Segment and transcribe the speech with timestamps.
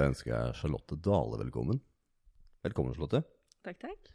[0.00, 1.76] Da ønsker jeg Charlotte Dale velkommen.
[2.64, 3.18] Velkommen, Charlotte.
[3.60, 4.06] Takk, takk.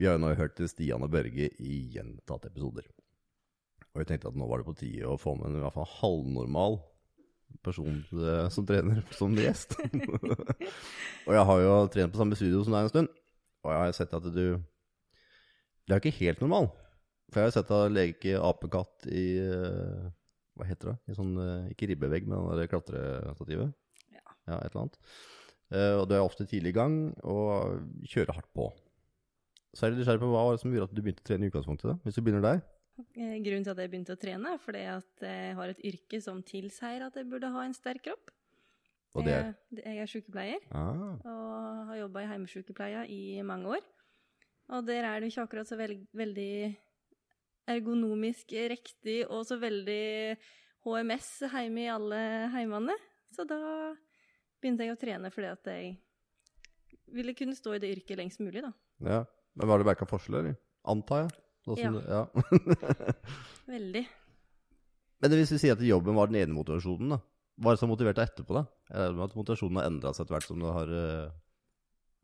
[0.00, 2.88] Vi har jo nå hørt til Stian og Børge i gjentatte episoder.
[3.92, 5.76] Og jeg tenkte at nå var det på tide å få med en i hvert
[5.76, 6.80] fall halvnormal
[7.62, 9.78] person eh, som trener som gjest.
[11.28, 13.14] og jeg har jo trent på samme studio som deg en stund,
[13.62, 16.72] og jeg har sett at du Du er jo ikke helt normal.
[17.30, 20.12] For jeg har sett deg leke apekatt i eh,
[20.58, 21.00] Hva heter det?
[21.14, 23.70] I sånn, eh, ikke ribbevegg, men det klatrestativet.
[24.46, 24.60] Ja.
[24.60, 24.98] et eller annet.
[25.66, 28.70] Uh, og du er ofte tidlig i gang og kjører hardt på.
[29.74, 31.46] Så er jeg nysgjerrig på hva var det som gjorde at du begynte å trene
[31.46, 31.90] i utgangspunktet?
[31.90, 31.96] da?
[32.06, 32.62] Hvis du begynner der?
[32.96, 36.20] Eh, Grunnen til at jeg begynte å trene, er fordi at jeg har et yrke
[36.24, 38.32] som tilsier at jeg burde ha en sterk kropp.
[39.16, 43.76] Og det er Jeg, jeg er sykepleier ah, og har jobba i heimesykepleia i mange
[43.76, 43.84] år.
[44.76, 46.74] Og der er det jo ikke akkurat så veld, veldig
[47.70, 50.36] ergonomisk riktig og så veldig
[50.86, 52.20] HMS hjemme i alle
[52.54, 52.96] heimene.
[53.34, 53.60] Så da
[54.62, 55.96] begynte jeg å trene fordi at jeg
[57.16, 58.72] ville kunne stå i det yrket lengst mulig, da.
[59.06, 59.22] ja.
[59.56, 60.56] Men Var det merka forskjeller, eller?
[60.84, 61.30] Antar jeg.
[61.80, 61.90] Ja.
[61.90, 62.24] det- ja.
[63.76, 64.02] Veldig.
[65.22, 67.18] Men hvis vi sier at jobben var den ene motivasjonen, da.
[67.56, 68.66] Hva er det som motiverte deg etterpå, da?
[68.90, 71.30] Jeg regner med at motivasjonen har endra seg etter hvert som du har eh,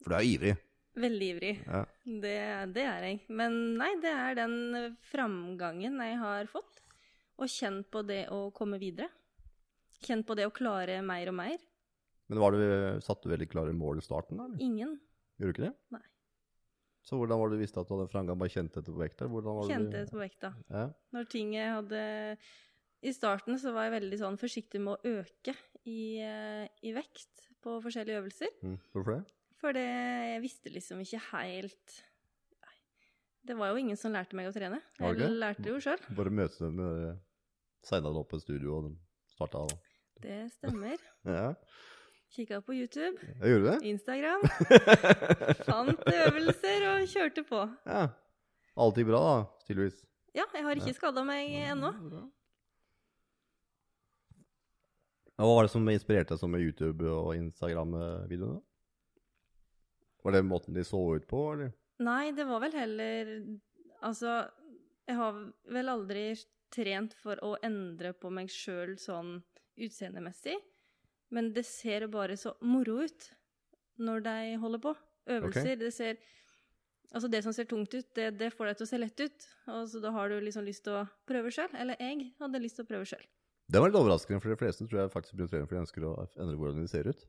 [0.04, 0.52] For du er ivrig.
[1.00, 1.52] Veldig ivrig.
[1.64, 1.80] Ja.
[2.04, 2.34] Det,
[2.76, 3.20] det er jeg.
[3.32, 4.56] Men nei, det er den
[5.08, 6.82] framgangen jeg har fått.
[7.40, 9.08] Og kjent på det å komme videre.
[10.04, 11.56] Kjent på det å klare mer og mer.
[12.32, 12.68] Men var det,
[13.04, 14.40] satte du veldig klare mål i starten.
[14.40, 14.56] Eller?
[14.64, 14.96] Ingen
[15.36, 15.74] Gjorde du ikke det?
[15.92, 16.02] Nei.
[17.02, 18.38] Så hvordan var det du visste at du hadde framgang?
[18.38, 19.26] Bare kjente etter på vekta?
[19.66, 20.52] Kjente etter på vekta.
[20.70, 20.84] Ja.
[21.12, 22.02] Når ting jeg hadde
[23.02, 25.56] I starten så var jeg veldig sånn forsiktig med å øke
[25.90, 28.54] i, i vekt på forskjellige øvelser.
[28.62, 28.78] Mm.
[28.94, 29.20] Hvorfor det?
[29.62, 31.98] Fordi jeg visste liksom ikke helt
[32.62, 32.76] Nei.
[33.50, 34.80] Det var jo ingen som lærte meg å trene.
[34.98, 35.38] Jeg okay.
[35.42, 36.06] lærte det jo sjøl.
[36.18, 36.80] Bare møte dem
[37.82, 38.92] deg opp på studio og
[39.34, 39.66] starta
[40.22, 41.02] Det stemmer.
[41.26, 41.52] Ja,
[42.32, 43.88] Kikka på YouTube, jeg gjorde det?
[43.90, 44.44] Instagram.
[45.68, 47.58] Fant øvelser og kjørte på.
[47.84, 48.06] Ja.
[48.80, 49.34] Alltid bra, da,
[49.66, 49.98] tydeligvis.
[50.32, 51.90] Ja, jeg har ikke skada meg ennå.
[55.36, 58.62] Hva var det som inspirerte deg sånn med YouTube- og Instagram-videoene?
[60.24, 61.72] Var det måten de så ut på, eller?
[62.00, 63.32] Nei, det var vel heller
[64.02, 64.40] Altså,
[65.06, 65.36] jeg har
[65.70, 66.24] vel aldri
[66.74, 69.36] trent for å endre på meg sjøl sånn
[69.78, 70.56] utseendemessig,
[71.32, 73.28] men det ser bare så moro ut
[74.02, 74.94] når de holder på.
[75.32, 75.76] Øvelser.
[75.80, 76.22] Det ser
[77.12, 79.46] Altså, det som ser tungt ut, det, det får deg til å se lett ut.
[79.68, 81.68] Og så da har du liksom lyst til å prøve sjøl.
[81.76, 83.26] Eller jeg hadde lyst til å prøve sjøl.
[83.68, 85.82] Det var litt overraskende, for de fleste tror jeg faktisk begynner å trene fordi de
[85.84, 87.26] ønsker å endre hvordan de ser ut.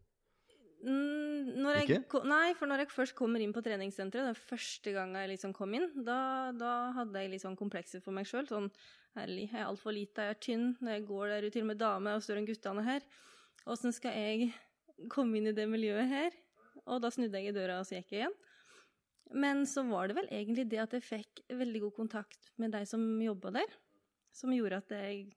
[0.84, 2.00] Mm, jeg?
[2.28, 5.75] Nei, for når jeg først kommer inn på treningssenteret, den første gangen jeg liksom kom
[5.78, 8.47] inn, da, da hadde jeg litt sånn komplekser for meg sjøl.
[8.50, 8.72] Sånn
[9.18, 11.84] herlig, jeg er altfor lita, jeg er tynn, når jeg går der til og med
[11.84, 13.08] dame og større enn guttene her.
[13.69, 14.50] Åssen skal jeg
[15.12, 16.35] komme inn i det miljøet her?
[16.84, 18.35] Og da snudde jeg i døra, og så gikk jeg igjen.
[19.34, 22.84] Men så var det vel egentlig det at jeg fikk veldig god kontakt med de
[22.85, 23.78] som jobba der,
[24.35, 25.31] som gjorde at jeg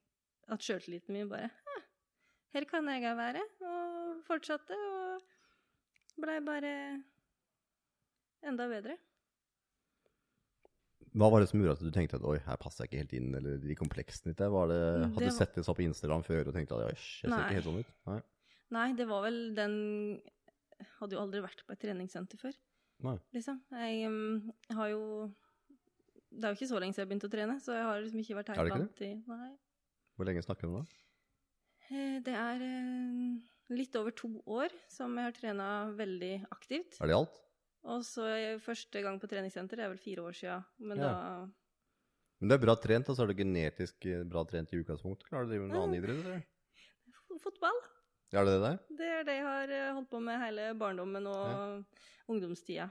[0.53, 1.79] at sjøltilliten min bare ja,
[2.55, 3.43] Her kan jeg være.
[3.67, 6.73] Og fortsatte, og blei bare
[8.47, 8.97] enda bedre.
[11.17, 13.13] Hva var det som gjorde at du tenkte at oi, her passer jeg ikke helt
[13.17, 14.51] inn, eller de kompleksen ditt der?
[14.53, 16.85] Var det, Mm, hadde du var- sett det så på Instagram før og tenkte at
[16.85, 17.39] oi, jeg ser Nei.
[17.41, 17.93] ikke helt sånn ut?
[18.07, 18.21] Nei.
[18.71, 19.75] Nei, det var vel den
[21.01, 22.53] hadde jo aldri vært på et treningssenter før,
[23.03, 23.19] Nei.
[23.33, 23.61] liksom.
[23.73, 25.33] Jeg um, har jo
[26.37, 28.21] Det er jo ikke så lenge siden jeg begynte å trene, så jeg har liksom
[28.21, 29.57] ikke vært Er helt det ikke til Nei.
[30.19, 30.87] Hvor lenge snakker du om da?
[31.89, 33.41] Eh, Det er eh,
[33.71, 37.01] litt over to år som jeg har trena veldig aktivt.
[37.01, 37.41] Er det alt?
[37.87, 38.27] Og så
[38.65, 40.57] første gang på treningssenter, det er vel fire år sia.
[40.83, 41.13] Men Ja.
[41.13, 41.47] da
[42.41, 45.25] Men du er bra trent, og så er du genetisk eh, bra trent i utgangspunktet.
[45.29, 46.43] Klarer du å drive med noen annen idrett, eller?
[47.41, 47.79] Fotball.
[48.35, 48.79] Er det det der?
[48.99, 51.85] Det er det jeg har eh, holdt på med hele barndommen og
[52.29, 52.91] ungdomstida.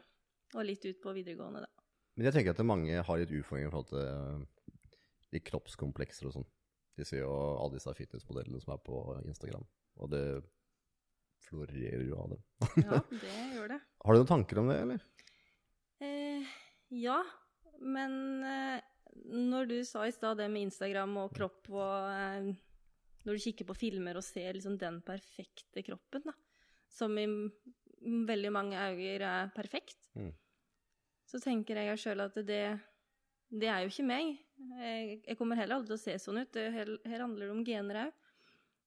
[0.56, 1.70] Og litt ut på videregående, da.
[2.16, 6.48] Men jeg tenker at mange har litt utfordringer i forhold til eh, kroppskomplekser og sånn.
[6.96, 9.66] De ser jo alle disse fitnessmodellene som er på Instagram,
[10.00, 10.24] og det
[11.46, 12.44] florerer jo av dem.
[12.82, 13.34] Ja, det.
[14.06, 15.04] Har du noen tanker om det, eller?
[16.06, 16.46] Eh,
[17.02, 17.18] ja,
[17.82, 18.14] men
[18.46, 18.82] eh,
[19.34, 22.50] når du sa i stad det med Instagram og kropp og eh,
[23.26, 26.34] Når du kikker på filmer og ser liksom den perfekte kroppen, da,
[26.94, 27.26] som i
[28.06, 30.30] veldig mange øyne er perfekt, Mm.
[31.28, 32.78] så tenker jeg sjøl at det,
[33.50, 34.38] det er jo ikke meg.
[34.80, 36.52] Jeg, jeg kommer heller aldri til å se sånn ut.
[36.54, 38.14] Det, her, her handler det om gener òg.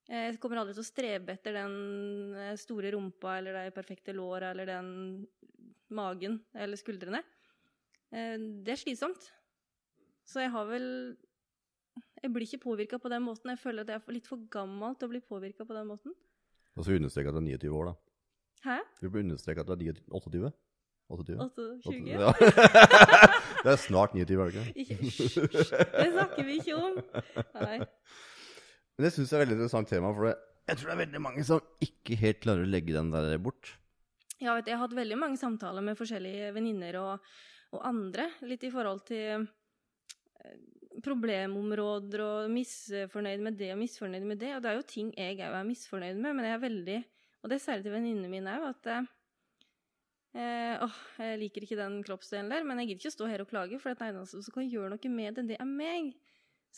[0.09, 1.75] Jeg kommer aldri til å strebe etter den
[2.41, 4.89] eh, store rumpa eller de perfekte låra eller den
[5.93, 7.21] magen eller skuldrene.
[8.13, 9.27] Eh, Det er slitsomt.
[10.29, 10.87] Så jeg har vel
[12.23, 13.51] Jeg blir ikke påvirka på den måten.
[13.53, 16.15] Jeg føler at jeg er litt for gammel til å bli påvirka på den måten.
[16.77, 17.95] Og så understreker jeg at du er 29 år, da.
[18.65, 18.79] Hæ?
[19.01, 20.51] Du bør understreke at du er 29 28?
[21.09, 21.37] 28?
[21.85, 22.09] 28?
[22.11, 22.33] Ja.
[23.65, 24.97] det er snart 29, er det ikke?
[25.03, 25.39] Hysj.
[25.49, 26.99] Det snakker vi ikke om.
[27.63, 27.79] Nei.
[28.99, 31.43] Men det syns jeg er veldig interessant tema, for jeg tror det er veldig mange
[31.47, 33.77] som ikke helt klarer å legge den der bort.
[34.43, 37.29] Ja, vet du, jeg har hatt veldig mange samtaler med forskjellige venninner og,
[37.75, 40.59] og andre, litt i forhold til eh,
[41.07, 44.53] problemområder og misfornøyd med det og misfornøyd med det.
[44.57, 46.99] Og det er jo ting jeg òg er misfornøyd med, men jeg er veldig
[47.39, 48.89] Og det særlig til venninnene mine òg, at
[50.35, 53.45] eh, åh, jeg liker ikke den kroppsdelen der, men jeg gidder ikke å stå her
[53.45, 56.17] og klage, for det eneste som kan gjøre noe med det, det er meg.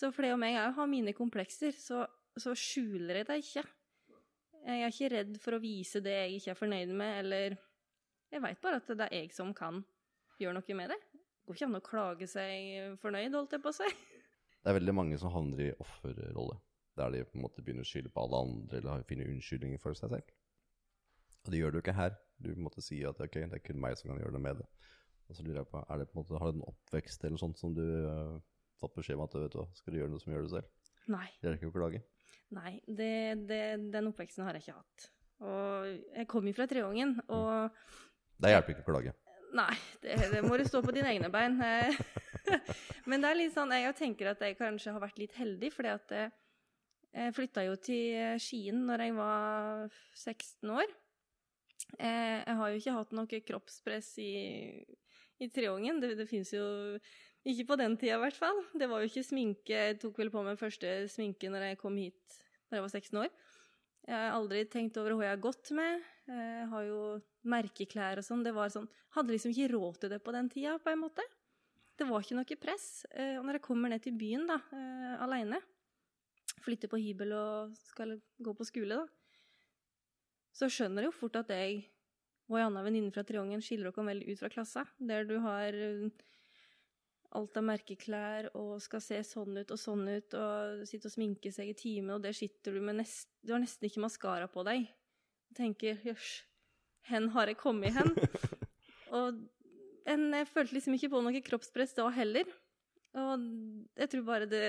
[0.00, 2.06] Så fordi om jeg òg har mine komplekser, så,
[2.40, 3.64] så skjuler jeg det ikke.
[4.60, 7.58] Jeg er ikke redd for å vise det jeg ikke er fornøyd med, eller
[8.30, 9.80] Jeg veit bare at det er jeg som kan
[10.38, 10.98] gjøre noe med det.
[11.10, 13.88] Det går ikke an å klage seg fornøyd, holdt jeg på å si.
[14.60, 16.60] Det er veldig mange som havner i offerrolle,
[17.00, 19.98] der de på en måte begynner å skylde på alle andre eller finner unnskyldninger for
[19.98, 20.30] seg selv.
[21.42, 22.14] Og det gjør du ikke her.
[22.38, 24.68] Du måtte si at ok, det er kun meg som kan gjøre noe med det.
[25.26, 27.40] Og så lurer jeg på, er det på en måte, Har du en oppvekst eller
[27.40, 27.84] sånt som du
[28.80, 30.92] fått beskjed om at vet du, skal du gjøre noe som gjør det selv?
[31.10, 31.26] Nei.
[31.40, 32.02] Det er ikke å klage.
[32.56, 33.10] Nei, det,
[33.48, 33.62] det,
[33.94, 35.08] den oppveksten har jeg ikke hatt.
[35.46, 37.70] Og jeg kom jo fra Treungen, og
[38.40, 39.14] Det hjelper ikke å klage.
[39.56, 39.72] Nei,
[40.02, 41.56] det, det må du stå på dine egne bein.
[43.10, 45.90] Men det er litt sånn, jeg tenker at jeg kanskje har vært litt heldig, fordi
[45.94, 46.32] at jeg,
[47.16, 50.92] jeg flytta jo til Skien når jeg var 16 år.
[51.98, 54.30] Eh, Jeg har jo ikke hatt noe kroppspress i,
[55.42, 55.98] i Treungen.
[56.02, 56.64] Det, det fins jo
[57.48, 58.58] ikke på den tida, i hvert fall.
[58.76, 59.72] Det var jo ikke sminke.
[59.72, 62.40] Jeg tok vel på meg første sminke når jeg kom hit
[62.70, 63.30] da jeg var 16 år.
[64.06, 66.04] Jeg har aldri tenkt over hva jeg har gått med.
[66.30, 67.00] Jeg har jo
[67.50, 68.44] merkeklær og sånn.
[68.46, 71.24] Det var sånn Hadde liksom ikke råd til det på den tida, på en måte.
[71.98, 73.04] Det var ikke noe press.
[73.10, 75.58] Eh, Og når jeg kommer ned til byen da, eh, aleine,
[76.62, 79.06] flytter på hybel og skal gå på skole, da,
[80.54, 81.88] så skjønner jeg jo fort at jeg
[82.50, 84.86] og ei anna venninne fra Triangen skiller dere veldig ut fra klassa.
[84.98, 86.08] Der du har eh,
[87.38, 91.52] alt av merkeklær og skal se sånn ut og sånn ut og sitte og sminke
[91.54, 94.64] seg i time, og der sitter du med nest, Du har nesten ikke maskara på
[94.66, 94.88] deg.
[95.50, 96.42] Og tenker jøss,
[97.10, 98.12] hen har jeg kommet hen?
[99.16, 99.38] og
[100.10, 102.50] en, jeg følte liksom ikke på noe kroppspress da heller.
[103.20, 103.46] Og
[103.98, 104.64] jeg tror bare det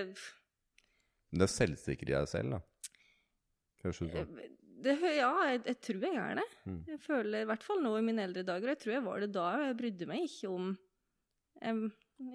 [1.30, 2.62] Men det er selvsikker i deg selv, da.
[3.82, 4.40] Høres ut som.
[4.86, 6.48] det, ja, jeg, jeg tror jeg er det.
[6.66, 6.80] Mm.
[6.94, 9.26] Jeg føler i hvert fall nå i mine eldre dager, og jeg tror jeg var
[9.26, 10.72] det da, og jeg brydde meg ikke om
[11.62, 11.84] em,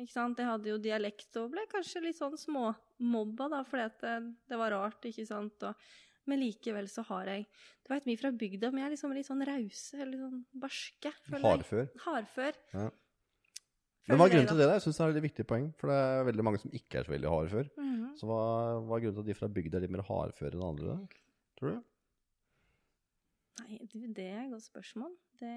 [0.03, 0.41] ikke sant?
[0.41, 4.17] Jeg hadde jo dialekt og ble kanskje litt sånn småmobba, da, fordi at det,
[4.51, 5.67] det var rart, ikke sant.
[5.69, 5.89] Og,
[6.27, 7.47] men likevel så har jeg
[7.87, 11.13] Du vet, vi fra bygda, vi er liksom litt sånn rause, eller sånn barske.
[11.13, 11.43] jeg.
[11.45, 11.91] Hardfør.
[12.07, 12.63] Hardfør.
[12.75, 12.89] Ja.
[14.07, 14.67] Men hva er grunnen til det?
[14.71, 14.75] da?
[14.77, 15.67] Jeg syns det er et veldig viktig poeng.
[15.79, 17.71] For det er veldig mange som ikke er så veldig hardfør.
[17.75, 18.11] Mm -hmm.
[18.19, 18.43] Så hva,
[18.87, 20.87] hva er grunnen til at de fra bygda er litt mer hardføre enn andre?
[20.87, 20.99] da?
[21.59, 21.81] Tror du?
[23.63, 23.79] Nei,
[24.15, 25.13] det er et godt spørsmål.
[25.41, 25.55] Det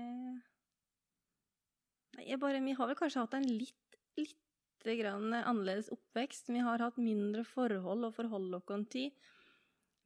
[2.17, 3.98] Nei, jeg bare Vi har vel kanskje hatt en litt,
[4.99, 6.49] grann annerledes oppvekst.
[6.49, 9.11] Vi har hatt mindre forhold å forholde oss til.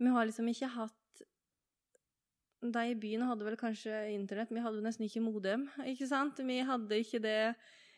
[0.01, 0.99] Vi har liksom ikke hatt
[2.63, 6.37] De i byen hadde vel kanskje internett, vi hadde nesten ikke modem, ikke sant?
[6.39, 7.55] Vi hadde ikke det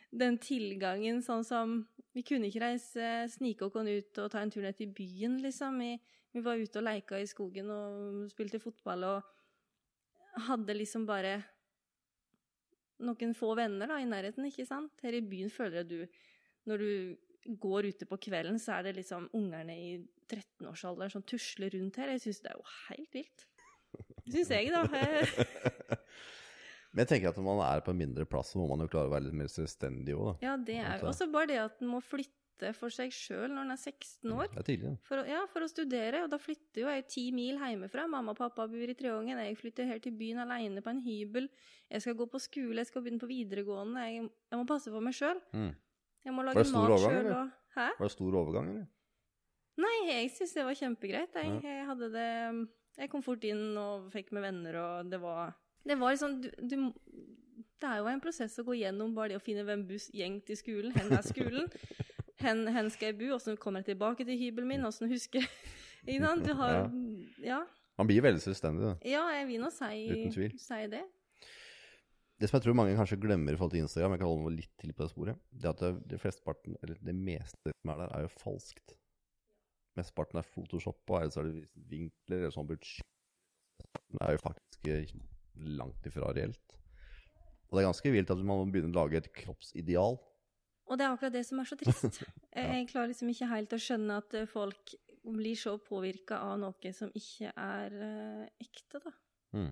[0.09, 1.83] den tilgangen sånn som
[2.15, 5.81] Vi kunne ikke reise, snike oss ut og ta en tur ned til byen, liksom.
[5.83, 5.97] Vi,
[6.31, 11.41] vi var ute og leika i skogen og spilte fotball og hadde liksom bare
[13.07, 14.93] noen få venner da, i nærheten, ikke sant?
[15.05, 16.21] Her i byen føler jeg du
[16.65, 16.91] Når du
[17.61, 19.89] går ute på kvelden, så er det liksom ungerne i
[20.25, 22.09] 13-årsalderen som tusler rundt her.
[22.15, 23.43] Jeg syns det er jo helt vilt.
[24.33, 24.81] Syns jeg, da.
[26.95, 28.89] Men jeg tenker at når man er på en mindre plass, så må man jo
[28.89, 30.47] klare å være litt mer selvstendig òg, da.
[30.47, 32.33] Ja, det er jo også bare det at en må flytte
[32.77, 34.47] for seg sjøl når en er 16 år.
[34.53, 34.95] Det er tidlig, ja.
[35.03, 38.07] For å, ja, for å studere, og da flytter jo jeg ti mil hjemmefra.
[38.07, 41.49] Mamma og pappa bor i Treungen, jeg flytter her til byen alene på en hybel.
[41.91, 44.05] Jeg skal gå på skole, jeg skal begynne på videregående.
[44.07, 45.41] Jeg, jeg må passe på meg sjøl.
[45.53, 45.73] Mm.
[46.25, 47.89] Jeg må lage mat sjøl og Hæ?
[47.99, 48.85] Var det stor overgang, eller?
[49.83, 51.33] Nei, jeg syns det var kjempegreit.
[51.35, 51.59] Jeg, Ja.
[51.75, 52.29] jeg hadde det
[52.95, 55.51] Jeg kom fort inn og fikk med venner, og det var
[55.83, 56.75] Det var liksom du, du
[57.75, 60.39] Det er jo en prosess å gå gjennom bare det å finne hvem buss gjeng
[60.47, 60.93] til skolen.
[60.95, 61.67] Hen er skolen?
[62.45, 63.31] Hen, hen skal jeg bo?
[63.35, 64.85] Åssen kommer jeg tilbake til hybelen min?
[64.87, 65.43] Åssen husker
[66.05, 66.45] Ikke sant?
[66.45, 66.85] Du har
[67.43, 67.63] Ja.
[67.95, 68.95] Man blir veldig selvstendig, da.
[69.07, 71.05] Ja, jeg vil nå si, si det.
[72.35, 74.57] Det som jeg tror mange kanskje glemmer i forhold til Instagram, jeg kan holde meg
[74.57, 78.01] litt til på det sporet, det er at det, flesteparten, eller det meste som er
[78.01, 78.97] der, er jo falskt.
[79.95, 82.67] Mesteparten er photoshoppa, eller så er det vinkler, eller sånn.
[82.67, 85.15] Det er jo faktisk eh,
[85.79, 86.75] langt ifra reelt.
[87.69, 90.19] Og det er ganske vilt at man må begynne å lage et kroppsideal.
[90.85, 92.21] Og det er akkurat det som er så trist.
[92.55, 94.93] Jeg, jeg klarer liksom ikke helt å skjønne at eh, folk
[95.25, 99.11] blir så påvirka av noe som ikke er uh, ekte, da.
[99.57, 99.71] Mm.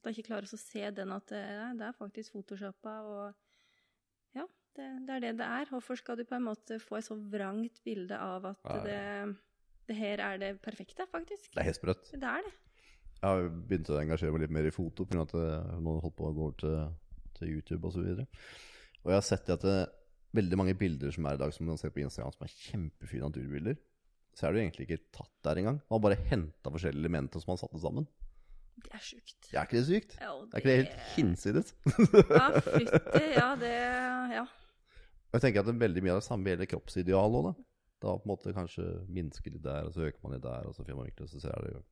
[0.00, 4.46] Da ikke klarer å se den at det er, det er faktisk photoshoppa, og ja,
[4.78, 5.70] det, det er det det er.
[5.70, 8.88] Hvorfor skal du på en måte få et så vrangt bilde av at Ja, ja.
[8.88, 9.36] det,
[9.92, 11.52] det her er det perfekte, faktisk?
[11.52, 12.10] Det er helt sprøtt.
[12.10, 12.56] Det er det.
[13.20, 15.28] Jeg har begynt å engasjere meg litt mer i foto pga.
[15.28, 16.76] at noen holdt på å gå over til,
[17.36, 18.00] til YouTube osv.
[18.00, 19.80] Og, så og jeg har sett det at det,
[20.36, 23.28] veldig mange bilder som er i dag, som man ser på Instagram, som er kjempefine
[23.30, 23.78] naturbilder,
[24.36, 25.80] så er det jo egentlig ikke tatt der engang.
[25.88, 28.06] Man har bare henta forskjellige elementer som man satte sammen.
[28.80, 29.48] Det er sjukt.
[29.52, 30.14] Er ikke det sykt?
[30.20, 30.52] Ja, det...
[30.52, 31.74] Er ikke det helt hinsides?
[32.30, 33.24] Ja, fytti.
[33.36, 33.74] Ja, det
[34.36, 34.46] Ja.
[35.30, 37.52] Jeg tenker at det er veldig mye av det samme gjelder kroppsideal òg, da.
[38.02, 40.74] Da på en måte kanskje minsker litt der, og så øker man litt der, og
[40.74, 41.82] så finner man virkelig, og så ser det jo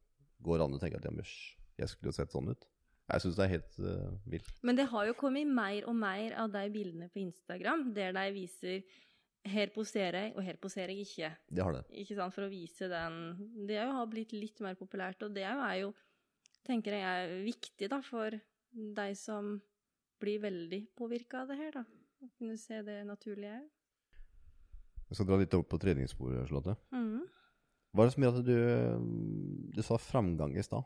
[0.46, 2.66] Går an å tenke at ja, men jeg skulle jo sett sånn ut.
[3.08, 4.50] Jeg syns det er helt uh, vilt.
[4.66, 8.26] Men det har jo kommet mer og mer av de bildene på Instagram der de
[8.36, 8.82] viser
[9.48, 11.30] her poserer jeg, og her poserer jeg ikke.
[11.48, 11.84] Det har det.
[12.02, 13.14] Ikke sant, For å vise den
[13.68, 15.92] Det har blitt litt mer populært, og det er jo, er jo
[16.68, 18.34] tenker jeg er viktig da, for
[18.98, 19.56] de som
[20.20, 21.84] blir veldig påvirka av det her, da.
[22.18, 23.66] Å kunne se det naturlige òg.
[25.08, 26.74] Jeg skal dra litt opp på treningssporet, Charlotte.
[26.92, 27.22] Mm.
[27.94, 30.84] Hva er det som gjør at du Du sa framgang i stad.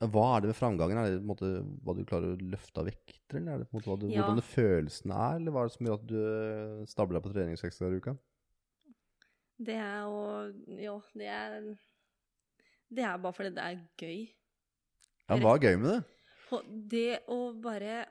[0.00, 0.98] Hva er det med framgangen?
[0.98, 1.50] Er det på en måte
[1.84, 4.06] hva du klarer å løfte av vekter, eller er det på en måte hva du,
[4.10, 4.22] Ja.
[4.22, 7.22] hvordan det følelsen er, eller hva er det som gjør at du eh, stabler deg
[7.28, 8.16] på trening seks ganger i uka?
[9.62, 10.18] Det er jo
[10.82, 11.78] Ja, det er
[12.92, 14.28] Det er bare fordi det er gøy.
[15.28, 16.02] Ja, hva er gøy med det?
[16.90, 18.06] Det å bare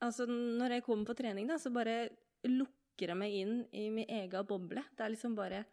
[0.00, 2.08] Altså, når jeg kommer på trening, da, så bare
[2.46, 4.84] lukker jeg meg inn i min egen boble.
[4.94, 5.64] Det er liksom bare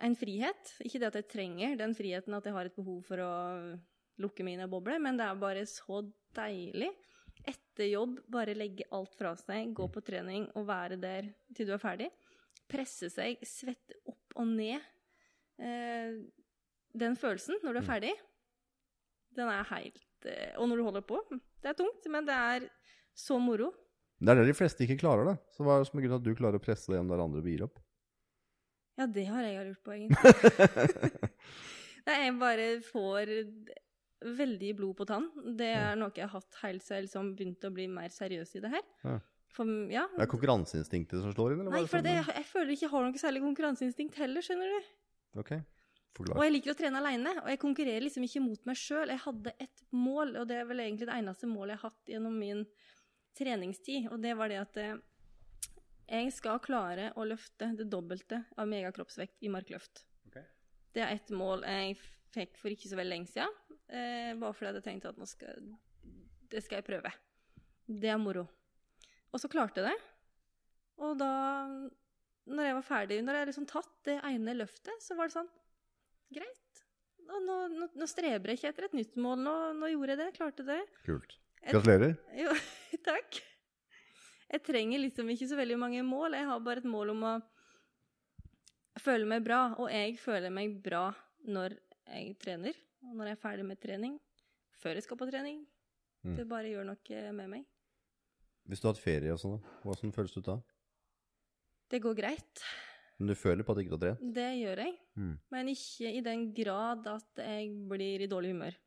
[0.00, 0.72] en frihet.
[0.80, 3.28] Ikke det at jeg trenger den friheten at jeg har et behov for å
[4.22, 6.02] lukke mine bobler, boble, men det er bare så
[6.36, 6.90] deilig.
[7.44, 11.74] Etter jobb, bare legge alt fra seg, gå på trening og være der til du
[11.76, 12.08] er ferdig.
[12.70, 14.80] Presse seg, svette opp og ned.
[15.60, 16.16] Eh,
[16.94, 18.14] den følelsen når du er ferdig,
[19.34, 21.20] den er helt eh, Og når du holder på.
[21.62, 22.68] Det er tungt, men det er
[23.14, 23.72] så moro.
[24.18, 25.34] Det er det de fleste ikke klarer, da.
[25.52, 27.12] Så hva er det som er grunnen til at du klarer å presse deg gjennom
[27.12, 27.80] der andre bier opp?
[28.94, 31.30] Ja, det har jeg lurt på, egentlig.
[32.06, 33.32] Nei, jeg bare får
[34.24, 35.28] veldig blod på tann.
[35.58, 38.56] Det er noe jeg har hatt helt siden jeg liksom begynte å bli mer seriøs
[38.56, 38.84] i det her.
[39.04, 39.18] Ja.
[39.54, 40.08] For, ja.
[40.16, 41.76] Det er konkurranseinstinktet som slår inn, eller?
[41.76, 44.90] Nei, for det, jeg føler ikke jeg har noe særlig konkurranseinstinkt heller, skjønner du.
[45.44, 45.52] Ok,
[46.34, 49.12] Og jeg liker å trene alene, og jeg konkurrerer liksom ikke mot meg sjøl.
[49.12, 52.12] Jeg hadde et mål, og det er vel egentlig det eneste målet jeg har hatt
[52.14, 52.64] gjennom min
[53.38, 54.96] treningstid, og det var det at eh,
[56.04, 60.04] jeg skal klare å løfte det dobbelte av megakroppsvekt i markløft.
[60.28, 60.44] Okay.
[60.94, 61.96] Det er et mål jeg
[62.34, 63.54] fikk for ikke så veldig lenge siden,
[63.88, 65.68] eh, bare fordi jeg hadde tenkt at nå skal,
[66.52, 67.12] det skal jeg prøve.
[67.84, 68.46] Det er moro.
[69.34, 70.10] Og så klarte jeg det.
[71.04, 71.30] Og da,
[72.46, 75.50] når jeg var ferdig, når jeg liksom tatt det ene løftet, så var det sånn
[76.34, 76.84] Greit.
[77.24, 79.42] Nå, nå, nå, nå streber jeg ikke etter et nytt mål.
[79.44, 80.30] Nå, nå gjorde jeg det.
[80.36, 80.78] Klarte det.
[81.06, 81.36] Kult.
[81.64, 82.16] Gratulerer.
[82.42, 82.54] Jo,
[83.04, 83.38] takk.
[84.50, 86.36] Jeg trenger liksom ikke så veldig mange mål.
[86.38, 87.34] Jeg har bare et mål om å
[89.02, 89.60] føle meg bra.
[89.78, 91.06] Og jeg føler meg bra
[91.44, 91.76] når
[92.08, 92.76] jeg trener,
[93.08, 94.18] og når jeg er ferdig med trening.
[94.80, 95.62] Før jeg skal på trening.
[96.24, 96.36] Mm.
[96.38, 97.66] Det bare gjør noe med meg.
[98.64, 100.56] Hvis du har hatt ferie og sånn, da, hva føles det ut da?
[101.92, 102.64] Det går greit.
[103.18, 104.22] Men du føler på at du ikke har trent?
[104.34, 104.94] Det gjør jeg.
[105.20, 105.34] Mm.
[105.54, 108.78] Men ikke i den grad at jeg blir i dårlig humør.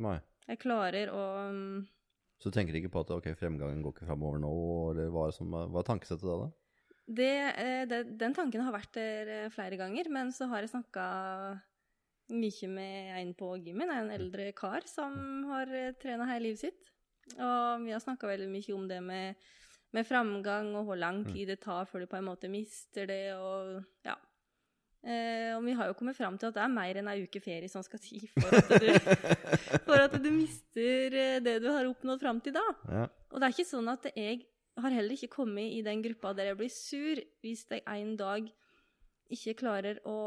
[0.00, 0.16] Nei.
[0.48, 1.84] Jeg klarer å um,
[2.40, 4.54] Så du tenker ikke på at ok, fremgangen går ikke framover nå,
[4.94, 6.48] eller hva som, hva er tankesettet da?
[6.48, 6.50] da?
[7.20, 10.72] det, eh, det, Den tanken har vært der eh, flere ganger, men så har jeg
[10.72, 11.04] snakka
[12.30, 15.14] mye med en på gymmen, en eldre kar som
[15.50, 15.70] har
[16.00, 16.90] trena hele livet sitt.
[17.36, 19.50] Og vi har snakka veldig mye om det med,
[19.94, 23.24] med framgang og hvor lang tid det tar før du på en måte mister det,
[23.36, 24.16] og ja.
[25.00, 27.40] Eh, og vi har jo kommet fram til at det er mer enn ei uke
[27.40, 28.88] ferie som skal til for at du,
[29.86, 32.66] for at du mister eh, det du har oppnådd fram til da.
[32.84, 33.06] Ja.
[33.30, 34.42] Og det er ikke sånn at jeg
[34.80, 38.50] har heller ikke kommet i den gruppa der jeg blir sur hvis jeg en dag
[39.32, 40.18] ikke klarer å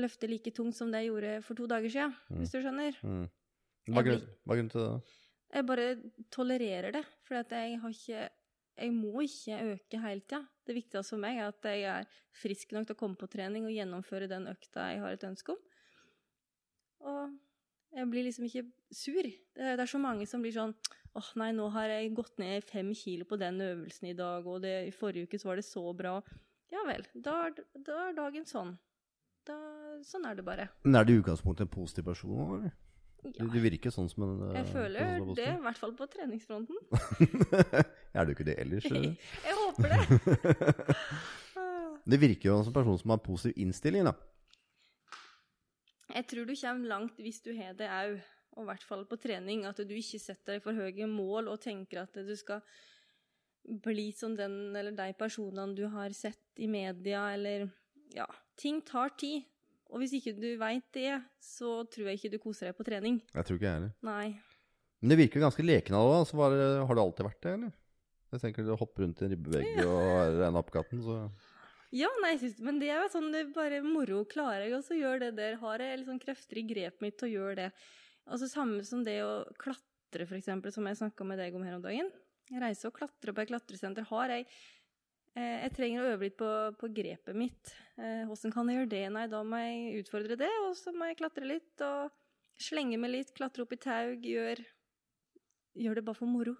[0.00, 2.96] løfte like tungt som det jeg gjorde for to dager siden, hvis du skjønner.
[3.02, 3.26] Mm.
[3.90, 4.86] Hva er grunnen til det?
[4.86, 5.18] da?
[5.52, 5.88] Jeg bare
[6.32, 8.28] tolererer det, for jeg har ikke
[8.72, 10.46] Jeg må ikke øke hele tida.
[10.66, 13.66] Det viktigste for meg er at jeg er frisk nok til å komme på trening
[13.68, 15.58] og gjennomføre den økta jeg har et ønske om.
[17.04, 17.34] Og
[17.92, 19.22] jeg blir liksom ikke sur.
[19.28, 20.72] Det er, det er så mange som blir sånn
[21.12, 24.62] åh nei, nå har jeg gått ned fem kilo på den øvelsen i dag, og
[24.64, 26.14] det, i forrige uke så var det så bra.
[26.72, 28.72] Ja vel, da, da er dagen sånn.
[29.48, 29.58] Da,
[30.06, 30.68] sånn er det bare.
[30.86, 32.42] Men er du i utgangspunktet en positiv person?
[32.58, 32.74] Eller?
[33.22, 36.08] Ja, Du, virker sånn som en eh, jeg føler er det, i hvert fall på
[36.10, 36.78] treningsfronten.
[38.18, 38.88] er du ikke det ellers?
[39.46, 40.96] Jeg håper det.
[42.02, 44.16] Det virker jo som en person som har positiv innstilling, da.
[46.12, 48.16] Jeg tror du kommer langt hvis du har det òg.
[48.52, 51.60] og i hvert fall på trening, at du ikke setter deg for høye mål og
[51.62, 52.60] tenker at du skal
[53.62, 57.70] bli som den eller de personene du har sett i media, eller
[58.16, 58.28] Ja,
[58.60, 59.48] ting tar tid.
[59.92, 63.20] Og hvis ikke du veit det, så tror jeg ikke du koser deg på trening.
[63.34, 63.94] Jeg tror ikke jeg heller.
[64.08, 64.28] Nei.
[65.02, 66.12] Men det virker ganske lekende av.
[66.22, 67.72] Altså, det, har det alltid vært det, eller?
[68.32, 71.16] Jeg tenker du hopper rundt i en ribbevegg og er en katten, så
[71.92, 72.32] Ja, nei,
[72.64, 74.22] men det er jo sånn det er bare moro.
[74.24, 75.58] Klarer jeg også å gjøre det der?
[75.60, 77.70] Har jeg liksom krefter i grepet mitt til å gjøre det?
[78.24, 81.76] Altså Samme som det å klatre, for eksempel, som jeg snakka med deg om her
[81.76, 82.08] om dagen.
[82.48, 84.08] Jeg reiser og klatrer på et klatresenter.
[84.08, 84.48] Har jeg
[85.38, 87.72] Jeg trenger å øve litt på, på grepet mitt.
[87.96, 89.04] Eh, hvordan kan jeg gjøre det?
[89.14, 92.12] Nei, da må jeg utfordre det, og så må jeg klatre litt og
[92.60, 94.64] slenge meg litt, klatre opp i taug, gjør
[95.72, 96.52] Gjør det bare for moro.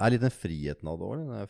[0.00, 1.42] Er litt den friheten av det òg, hva,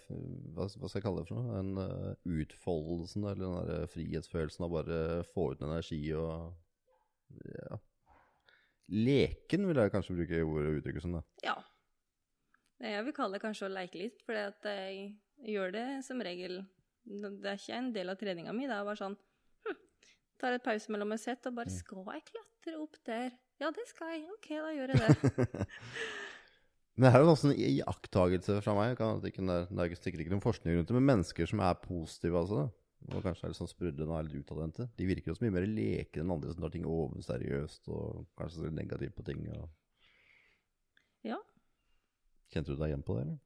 [0.66, 1.60] hva skal jeg kalle det for noe?
[1.60, 4.98] Den uh, utfoldelsen, eller den der frihetsfølelsen av bare
[5.30, 6.50] få ut energi og
[7.46, 7.78] ja.
[8.92, 11.14] Leken vil jeg kanskje bruke ordet uttrykket som.
[11.46, 11.54] Ja.
[12.82, 15.12] Jeg vil kalle det kanskje å leke litt, for jeg
[15.52, 16.64] gjør det som regel
[17.04, 18.66] Det er ikke en del av treninga mi.
[18.66, 19.14] Det er bare sånn
[19.66, 19.78] hm,
[20.42, 23.30] Tar et pause mellom et sett og bare Skal jeg klatre opp der?
[23.62, 24.26] Ja, det skal jeg.
[24.34, 25.66] OK, da gjør jeg det.
[26.96, 28.96] Men det er jo også en iakttagelse fra meg.
[28.98, 31.78] Kan, det, ikke, det er sikkert ikke noen forskning rundt det, men mennesker som er
[31.80, 32.66] positive, altså,
[33.08, 35.54] og kanskje er litt sånn sprudlende og er litt utadvendte, de virker jo så mye
[35.56, 39.40] mer lekne enn andre som tar ting overseriøst og kanskje ser negativt på ting.
[39.56, 39.64] Og...
[41.30, 41.40] Ja.
[42.52, 43.38] Kjente du deg igjen på det, eller?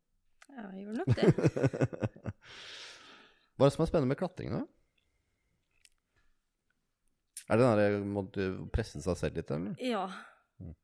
[0.57, 1.27] Ja, jeg gjorde nok det.
[3.57, 4.65] Hva er det som er spennende med klatring, da?
[7.47, 9.77] Er det den der måtte presse seg selv litt, eller?
[9.79, 10.09] Ja.
[10.59, 10.75] Mm.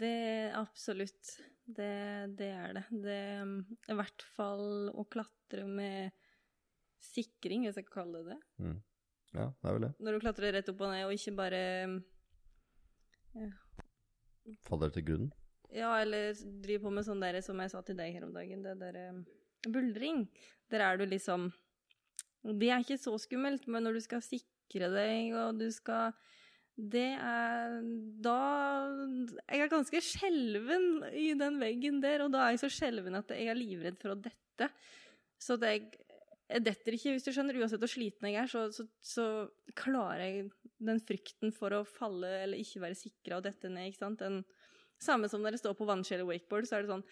[0.00, 0.14] Det
[0.54, 1.34] absolutt.
[1.64, 1.90] Det,
[2.38, 2.84] det er det.
[3.02, 3.54] Det er
[3.90, 6.14] i hvert fall å klatre med
[7.04, 8.40] sikring, hvis jeg kan kalle det det.
[8.62, 8.76] Mm.
[9.34, 9.94] Ja, det er vel det.
[9.98, 11.62] Når du klatrer rett opp og ned, og ikke bare
[13.34, 13.50] ja,
[14.68, 15.32] Faller til grunnen?
[15.74, 18.62] Ja, eller driver på med sånn der som jeg sa til deg her om dagen,
[18.62, 19.24] det der um,
[19.66, 20.24] buldring.
[20.70, 21.50] Der er du liksom
[22.44, 26.14] Det er ikke så skummelt, men når du skal sikre deg, og du skal
[26.74, 27.80] Det er
[28.22, 28.38] Da
[29.48, 33.34] Jeg er ganske skjelven i den veggen der, og da er jeg så skjelven at
[33.34, 34.70] jeg er livredd for å dette.
[35.42, 35.86] Så det jeg
[36.44, 37.56] jeg detter ikke, hvis du skjønner.
[37.58, 39.26] Uansett hvor sliten jeg er, så, så, så,
[39.74, 40.42] klarer jeg
[40.84, 43.88] den frykten for å falle eller ikke være sikra og dette ned.
[43.88, 44.20] ikke sant?
[44.20, 44.42] Den,
[45.02, 47.06] samme som når jeg står på vannskjell og wakeboard, så er det sånn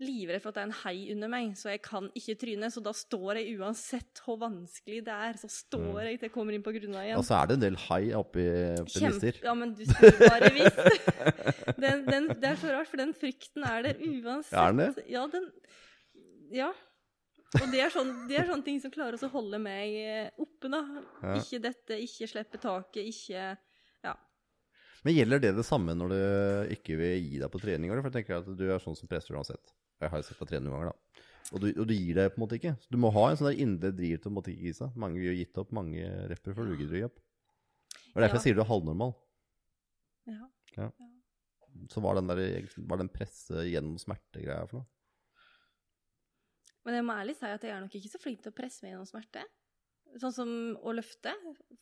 [0.00, 2.70] livredd for at det er en hei under meg, så jeg kan ikke tryne.
[2.72, 6.56] Så da står jeg uansett hvor vanskelig det er, så står jeg til jeg kommer
[6.56, 7.20] inn på grunna igjen.
[7.20, 8.46] Og så er det en del hai oppi
[9.04, 9.40] Lister.
[9.44, 10.80] Ja, men du skulle bare visst.
[11.80, 14.52] Den, den, det er så rart, for den frykten er der uansett.
[14.58, 15.04] Er den det?
[15.08, 15.46] Ja, den
[16.52, 16.70] Ja.
[17.56, 19.94] Og det er, sånn, det er sånne ting som klarer å holde meg
[20.38, 20.82] oppe, da.
[21.22, 21.38] Ja.
[21.40, 23.46] Ikke dette, ikke slippe taket, ikke.
[25.04, 27.88] Men gjelder det det samme når du ikke vil gi deg på trening?
[27.92, 29.72] For jeg tenker at du er sånn som presser uansett.
[30.00, 31.26] Jeg har jo sett deg trene noen ganger, da.
[31.50, 32.74] Og du, og du gir deg på en måte ikke.
[32.84, 34.92] Så du må ha en sånn der indre driv til å måtte ikke gi seg.
[35.00, 37.18] Mange vil jo gitt opp, mange repper før du gidder å gi opp.
[38.12, 38.38] Og derfor Ja.
[38.38, 39.14] jeg sier du er halvnormal.
[40.76, 40.90] ja.
[41.88, 44.86] Så var den der var den presse gjennom smerte-greia for noe?
[46.84, 48.82] Men jeg må ærlig si at jeg er nok ikke så flink til å presse
[48.82, 49.42] meg gjennom smerte.
[50.18, 50.48] Sånn som
[50.82, 51.32] å løfte.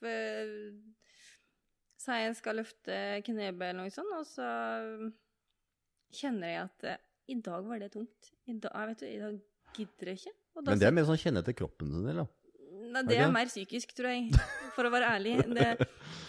[0.01, 0.55] For
[1.99, 4.49] Si jeg skal løfte knebøy eller noe sånt, og så
[6.15, 7.01] kjenner jeg at eh,
[7.35, 8.31] i dag var det tungt.
[8.49, 9.39] I dag, vet du, i dag
[9.77, 10.35] gidder jeg ikke.
[10.65, 12.27] Men det er mer sånn kjenne etter kroppen din, da.
[12.89, 14.31] Nei, det er mer psykisk, tror jeg,
[14.77, 15.35] for å være ærlig.
[15.59, 15.67] Det,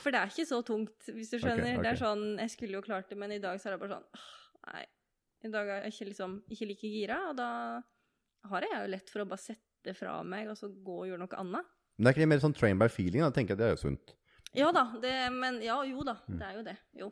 [0.01, 1.77] for det er ikke så tungt, hvis du skjønner.
[1.77, 3.81] Ok, Det er sånn, Jeg skulle jo klart det, men i dag så er det
[3.85, 4.25] bare sånn
[4.69, 4.83] Nei,
[5.47, 7.49] i dag er jeg ikke, liksom, ikke like gira, og da
[8.49, 11.21] har jeg jo lett for å bare sette fra meg og så gå og gjøre
[11.23, 11.69] noe annet.
[11.95, 13.23] Men det er ikke det mer sånn train by feeling?
[13.23, 14.13] Da tenker jeg det er jo sunt.
[14.57, 16.37] Ja da, det, men ja, jo da, Mm.
[16.39, 16.77] det er jo det.
[16.99, 17.09] Jo.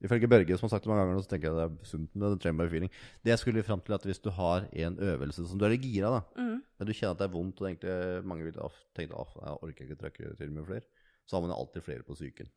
[0.00, 2.30] Ifølge Børge, som har sagt det mange ganger, så tenker jeg det er sunt med
[2.30, 2.90] den train by feeling.
[3.24, 5.82] Det jeg skulle fram til at hvis du har en øvelse som du er litt
[5.82, 6.62] gira, da, Mm.
[6.78, 8.52] men du kjenner at det er vondt, og egentlig mange vil
[8.94, 10.82] tenke at jeg orker ikke trøkke til med flere,
[11.26, 12.48] så har man alltid flere på psyken.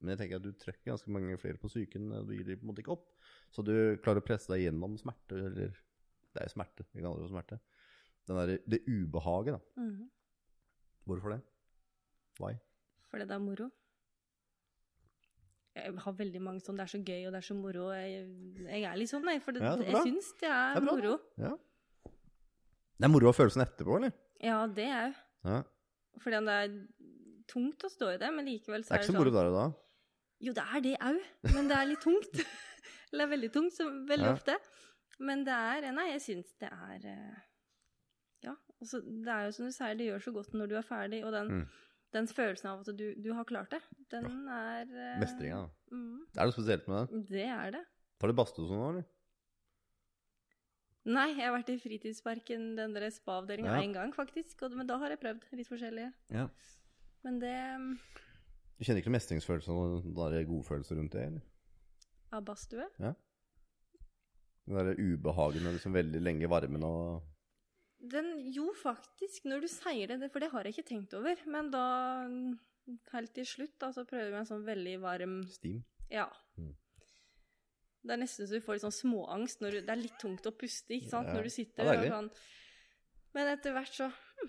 [0.00, 2.56] Men jeg tenker at du trøkker ganske mange flere på psyken, og du gir dem
[2.58, 3.06] på en måte ikke opp.
[3.52, 5.50] Så du klarer å presse deg gjennom smerte, eller
[6.32, 7.58] Det er jo smerte, kaller det for smerte.
[8.28, 9.60] Den der, det ubehaget, da.
[9.76, 10.08] Mm.
[11.04, 11.40] Hvorfor det?
[12.40, 12.54] Why?
[13.10, 13.70] Fordi det er moro.
[15.74, 17.90] Jeg har veldig mange sånn 'det er så gøy', og 'det er så moro'.
[17.94, 18.26] Jeg,
[18.66, 19.42] jeg er litt sånn, jeg.
[19.42, 21.12] For det, Ja, jeg syns det er, Det er moro.
[21.38, 21.52] Ja.
[23.00, 24.12] Det er moro å ha følelsen etterpå, eller?
[24.42, 25.62] Ja, det er Ja.
[26.18, 26.86] Fordi det er
[27.48, 29.18] tungt å stå i det, men likevel så er Det sånn Det er ikke så
[29.18, 29.78] moro sånn der og da.
[30.40, 32.34] Jo, det er det òg, men det er litt tungt.
[33.12, 34.32] Eller det er veldig tungt, så veldig Ja.
[34.34, 34.56] ofte.
[35.18, 37.36] Men det er Nei, jeg syns det er eh,
[38.42, 38.54] Ja.
[38.80, 41.24] Altså, det er jo som du sier, det gjør så godt når du er ferdig,
[41.24, 41.68] og den Mm.
[42.12, 43.78] Den følelsen av at du, du har klart det,
[44.10, 45.60] den er uh, Mestringa.
[45.94, 47.20] Mm, Er det noe spesielt med det?
[47.30, 47.82] det er det.
[48.20, 49.06] Tar du badstue nå, eller?
[51.10, 53.92] Nei, jeg har vært i fritidsparken, den der spa-avdelinga, Ja.
[53.94, 54.66] gang, faktisk.
[54.66, 56.10] Og, men da har jeg prøvd litt forskjellige.
[56.34, 56.48] Ja.
[57.24, 57.54] Men det
[58.76, 61.46] Du kjenner ikke mestringsfølelse og den godfølelse rundt det, eller?
[62.32, 62.86] Av badstue?
[63.00, 67.22] Den der ubehagen og liksom veldig lenge i varmen og
[68.00, 71.36] Den, jo, faktisk, når du sier det, for det har jeg ikke tenkt over.
[71.46, 71.82] Men da,
[73.12, 75.82] helt til slutt, da, så prøvde vi en sånn veldig varm steam.
[76.10, 76.24] Ja.
[76.56, 76.72] Mm.
[78.00, 80.46] Det er nesten så du får litt sånn småangst når du, Det er litt tungt
[80.48, 81.34] å puste, ikke sant, Ja.
[81.36, 82.30] når du sitter Ja, sånn.
[83.36, 84.48] Men etter hvert så hm,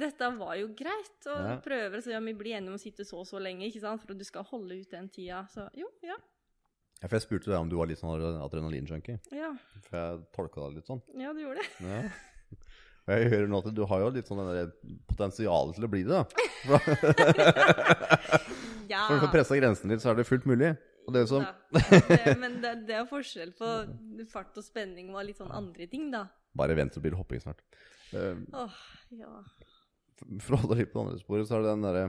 [0.00, 1.26] Dette var jo greit.
[1.28, 1.58] Og Ja.
[1.60, 4.00] prøver så ja, vi blir enige om å sitte så og så lenge, ikke sant,
[4.00, 5.42] for at du skal holde ut den tida.
[5.52, 6.16] Så jo, ja.
[7.02, 9.20] Ja, for jeg spurte deg om du var litt sånn adrenalinjunkie.
[9.36, 9.52] Ja,
[9.84, 11.02] For jeg tolka deg litt sånn.
[11.20, 11.68] ja du gjorde det.
[11.84, 12.08] Ja.
[13.08, 14.42] Jeg hører nå at du har jo litt sånn
[15.08, 16.24] potensial til å bli det, da.
[18.88, 19.02] Ja.
[19.04, 20.70] For å få pressa grensene litt, så er det fullt mulig.
[21.12, 23.68] Det som det, men det, det er forskjell på
[24.28, 26.26] fart og spenning og litt sånn andre ting, da.
[26.56, 27.60] Bare vent, så blir det hopping snart.
[28.12, 28.78] Uh, oh,
[29.16, 29.30] ja.
[30.44, 32.06] For å holde litt på det andre sporet, så er det den derre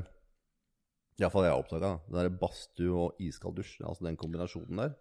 [1.20, 1.92] Iallfall jeg har oppdaga.
[2.08, 3.74] Den derre badstue og iskald dusj.
[3.84, 4.94] Altså den kombinasjonen der.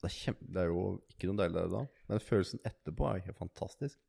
[0.00, 0.80] Det er, kjempe, det er jo
[1.12, 1.82] ikke noe deilig der da.
[2.10, 4.00] Men følelsen etterpå er jo helt fantastisk.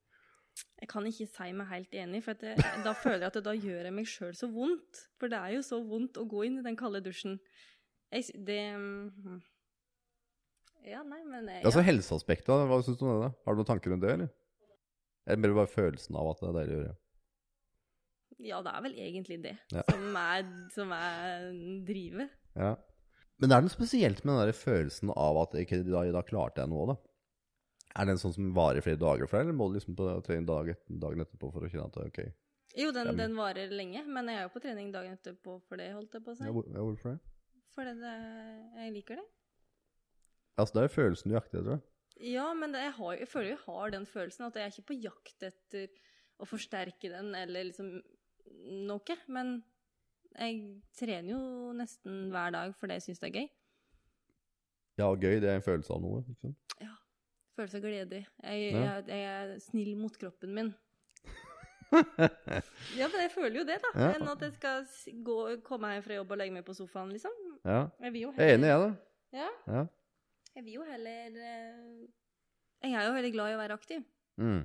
[0.82, 3.54] Jeg kan ikke si meg helt enig, for det, da føler jeg at det, da
[3.56, 5.04] gjør jeg meg sjøl så vondt.
[5.22, 7.38] For det er jo så vondt å gå inn i den kalde dusjen.
[8.12, 9.38] Jeg, det mm,
[10.90, 11.88] Ja, nei, men jeg, Altså ja.
[11.92, 13.30] helseaspektet, hva syns du om det?
[13.46, 14.32] Har du noen tanker rundt det, eller?
[15.30, 16.98] Eller bare følelsen av at det er deilig å gjøre?
[18.42, 19.84] ja, det er vel egentlig det Ja.
[19.86, 21.44] som er, som er
[21.86, 22.32] drivet.
[22.58, 22.72] Ja.
[23.38, 26.64] Men det er noe spesielt med den der følelsen av at ok, da, da klarte
[26.64, 26.96] jeg noe, da.
[27.92, 30.08] Er det en sånn som varer flere dager for deg, eller må du liksom på
[30.26, 32.22] trening dag, dagen etterpå for å kjenne at det er ok?
[32.80, 35.82] Jo, den, Ja, den varer lenge, men jeg er jo på trening dagen etterpå for
[35.82, 36.48] det, holdt jeg på å si.
[36.48, 37.20] Ja, hvor, ja, hvorfor det?
[37.76, 38.14] Fordi det,
[38.80, 39.26] jeg liker det.
[40.60, 41.84] Altså, det er følelsen du jakter etter.
[42.22, 44.90] Ja, men det, jeg, har, jeg føler jeg har den følelsen at jeg er ikke
[44.92, 46.02] på jakt etter
[46.42, 47.94] å forsterke den, eller liksom
[48.88, 49.18] noe.
[49.32, 49.56] Men
[50.36, 50.60] jeg
[51.00, 51.42] trener jo
[51.76, 53.50] nesten hver dag fordi jeg syns det er gøy.
[55.00, 56.76] Ja, gøy, det er en følelse av noe, ikke sant?
[57.58, 58.22] Følelse av glede.
[58.44, 58.82] Jeg, Ja.
[59.02, 60.74] jeg, jeg er snill mot kroppen min.
[61.92, 63.90] Ja, men jeg føler jo det, da.
[64.00, 64.12] Ja.
[64.16, 64.86] Enn at jeg skal
[65.28, 65.38] gå,
[65.68, 67.34] komme hjem fra jobb og legge meg på sofaen, liksom.
[67.68, 68.92] Ja, Jeg vil jo jeg er enig, jeg, da.
[69.42, 69.82] Ja, Ja.
[70.56, 72.08] jeg vil jo heller eh,
[72.84, 74.06] Jeg er jo veldig glad i å være aktiv.
[74.42, 74.64] Mm.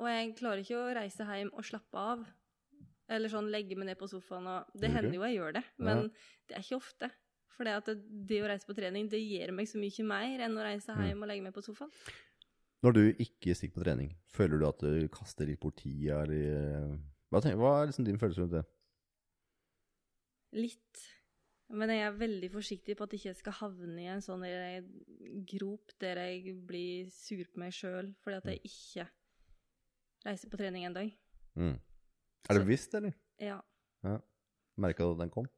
[0.00, 2.24] Og jeg klarer ikke å reise hjem og slappe av.
[3.08, 6.08] Eller sånn legge meg ned på sofaen og Det hender jo jeg gjør det, men
[6.48, 7.10] det er ikke ofte.
[7.54, 7.96] For det, at det,
[8.28, 11.04] det å reise på trening, det gir meg så mye mer enn å reise Mm.
[11.08, 11.90] hjem og legge meg på sofaen.
[12.84, 16.98] Når du ikke stikker på trening, føler du at du kaster litt bort tida, eller
[17.30, 18.64] hva, hva er liksom din følelse rundt det?
[20.54, 21.04] Litt.
[21.74, 24.84] Men jeg er veldig forsiktig på at jeg ikke skal havne i en sånn der
[25.48, 29.06] grop der jeg blir sur på meg sjøl fordi at jeg ikke
[30.28, 31.10] reiser på trening en dag.
[31.56, 31.78] Mm.
[31.80, 33.16] Er det visst, bevisst, eller?
[33.40, 33.58] Ja.
[34.76, 35.48] Merka du at den kom?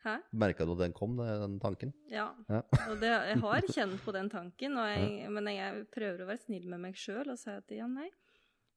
[0.00, 0.16] Hæ?
[0.32, 1.92] Merka du at den kom, den tanken?
[2.08, 2.30] Ja.
[2.48, 2.62] Ja.
[2.88, 6.44] Og det, jeg har kjent på den tanken, og jeg, men jeg prøver å være
[6.46, 8.08] snill med meg sjøl og si at ja, nei.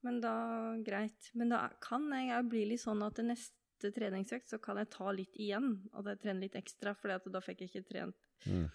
[0.04, 0.36] Men da
[0.84, 1.32] greit.
[1.40, 4.92] Men da kan jeg òg bli litt sånn at til neste treningsøkt så kan jeg
[4.92, 5.78] ta litt igjen.
[5.96, 8.28] At jeg trener litt ekstra, for da fikk jeg ikke trent.
[8.44, 8.68] Mm.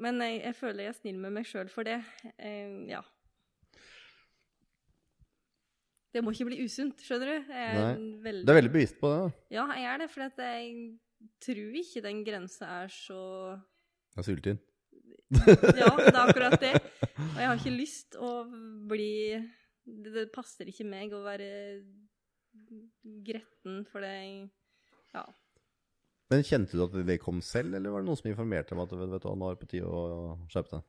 [0.00, 1.98] Men jeg, jeg føler jeg er snill med meg sjøl for det.
[2.38, 3.02] Eh, ja.
[6.12, 7.52] Det må ikke bli usunt, skjønner du.
[7.52, 9.44] Jeg er veldig, Du er veldig bevisst på det, da.
[9.60, 10.72] Ja, jeg er det, for at jeg
[11.42, 13.18] tror ikke den grensa er så
[14.12, 14.60] Jeg er sulten.
[15.32, 16.74] Ja, det er akkurat det.
[17.16, 18.32] Og jeg har ikke lyst å
[18.88, 19.12] bli
[19.82, 21.48] Det, det passer ikke meg å være
[23.26, 24.12] gretten for det
[25.12, 25.24] Ja.
[26.30, 28.92] Men kjente du at det kom selv, eller var det noen som informerte om at
[28.94, 30.86] vet du, nå er det på tide å skjerpe deg?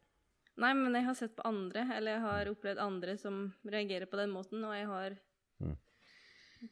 [0.63, 4.19] Nei, men jeg har sett på andre, eller jeg har opplevd andre som reagerer på
[4.19, 5.15] den måten, og jeg har.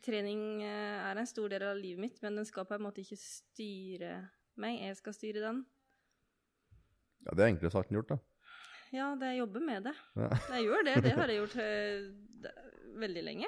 [0.05, 3.03] Trening eh, er en stor del av livet mitt, men den skal på en måte
[3.03, 4.13] ikke styre
[4.61, 4.79] meg.
[4.85, 5.63] Jeg skal styre den.
[7.25, 8.19] Ja, Det er enklere sagt enn gjort, da.
[8.91, 9.95] Ja, det jeg jobber med det.
[10.19, 10.29] Ja.
[10.55, 10.95] Jeg gjør det.
[11.05, 12.55] Det har jeg gjort eh,
[12.99, 13.47] veldig lenge.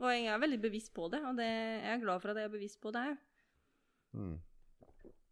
[0.00, 2.48] Og jeg er veldig bevisst på det, og det, jeg er glad for at jeg
[2.48, 3.20] er bevisst på det òg.
[4.18, 4.32] Mm.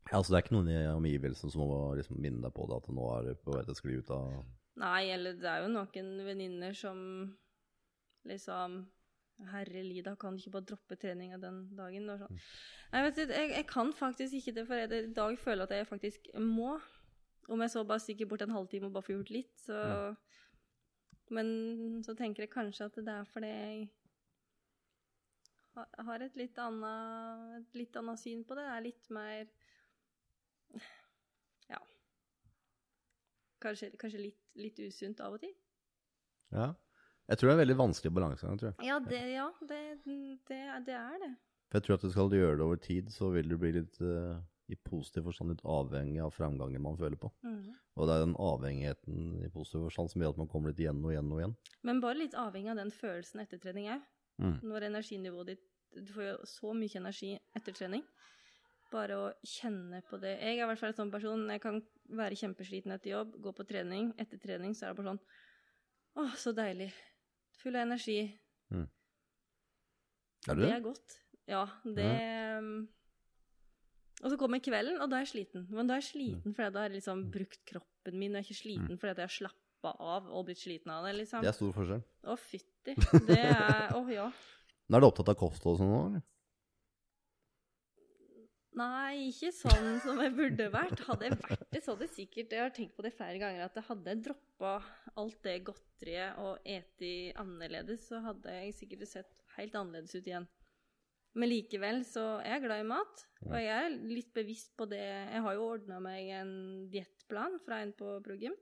[0.06, 2.78] Ja, altså Det er ikke noen i omgivelsene som må liksom minne deg på det,
[2.78, 4.36] at nå er du på vei til å skli ut av
[4.82, 7.00] Nei, eller det er jo noen venninner som
[8.30, 8.78] liksom
[9.50, 12.10] Herre Lida, kan du ikke bare droppe treninga den dagen?
[12.20, 12.42] Sånn.
[12.92, 15.74] Nei, vet du, jeg, jeg kan faktisk ikke det, for jeg i dag føler at
[15.76, 16.76] jeg faktisk må.
[17.50, 20.14] Om jeg så bare stikker bort en halvtime og bare får gjort litt, så
[21.32, 23.52] Men så tenker jeg kanskje at det er fordi
[25.72, 28.66] jeg har et litt annet, et litt annet syn på det.
[28.66, 29.46] Det er litt mer
[31.70, 31.80] Ja.
[33.64, 35.54] Kanskje, kanskje litt, litt usunt av og til.
[36.52, 36.74] Ja.
[37.32, 38.86] Jeg tror det er en veldig vanskelig balansegang, tror jeg.
[38.90, 41.30] Ja, det, ja, det, det, det er det.
[41.70, 43.96] For jeg tror at du skal gjøre det over tid, så vil du bli litt
[44.04, 44.36] uh,
[44.68, 47.30] i positiv forstand litt avhengig av framgangen man føler på.
[47.40, 47.70] Mm.
[47.96, 51.00] Og det er den avhengigheten i positiv forstand som gjør at man kommer litt igjen
[51.00, 51.54] og igjen og igjen.
[51.88, 54.04] Men bare litt avhengig av den følelsen etter trening òg.
[54.42, 54.58] Mm.
[54.64, 58.04] Når energinivået ditt Du får jo så mye energi etter trening.
[58.92, 60.38] Bare å kjenne på det.
[60.40, 61.42] Jeg er i hvert fall en sånn person.
[61.52, 61.80] Jeg kan
[62.16, 64.08] være kjempesliten etter jobb, gå på trening.
[64.20, 65.20] Etter trening så er det bare sånn
[66.16, 66.88] Å, så deilig.
[67.62, 68.18] Full av energi.
[68.72, 70.72] Er du Det det?
[70.74, 71.18] er godt.
[71.50, 72.08] Ja, det
[72.62, 72.88] mm.
[74.22, 75.64] Og så kommer kvelden, og da er jeg sliten.
[75.74, 78.44] Men da er jeg sliten fordi da har jeg liksom brukt kroppen min, og jeg
[78.44, 81.42] er ikke sliten fordi at jeg har slappa av og blitt sliten av det, liksom.
[81.42, 82.02] Det er stor forskjell.
[82.30, 82.94] Å, fytti.
[83.26, 84.28] Det er Å, ja.
[84.86, 86.22] Men Er du opptatt av kosthold og sånn nå, eller?
[88.78, 91.02] Nei, ikke sånn som jeg burde vært.
[91.04, 93.66] Hadde jeg vært det, så hadde jeg sikkert Jeg har tenkt på det flere ganger,
[93.66, 94.72] at jeg hadde droppa
[95.20, 100.48] alt det godteriet og eti annerledes, så hadde jeg sikkert sett helt annerledes ut igjen.
[101.36, 105.00] Men likevel så er jeg glad i mat, og jeg er litt bevisst på det.
[105.00, 106.52] Jeg har jo ordna meg en
[106.92, 108.56] diettplan fra en på Progym.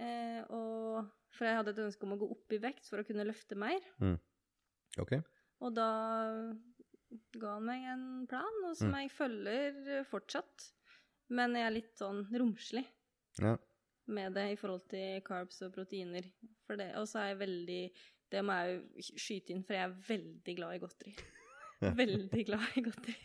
[0.00, 3.06] Eh, og for jeg hadde et ønske om å gå opp i vekt for å
[3.08, 3.84] kunne løfte mer.
[5.00, 5.18] Ok.
[5.60, 5.90] Og da
[7.40, 10.68] ga han meg en plan, og som jeg følger fortsatt.
[11.30, 12.84] Men jeg er litt sånn romslig
[13.40, 13.56] Ja.
[14.10, 16.24] med det i forhold til carbs og proteiner.
[16.66, 17.82] For det, og så er jeg veldig
[18.30, 21.14] Det må jeg jo skyte inn, for jeg er veldig glad i godteri.
[22.02, 23.16] Veldig glad i godteri.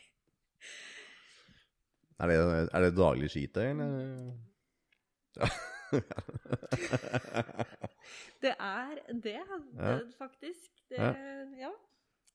[2.19, 2.37] Er det,
[2.73, 4.31] er det daglig skitøy, eller?
[5.35, 5.49] Ja.
[8.41, 10.71] Det er det, faktisk.
[10.89, 11.11] Det, Ja.
[11.67, 11.71] ja.